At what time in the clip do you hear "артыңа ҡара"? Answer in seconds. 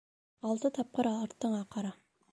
1.13-1.97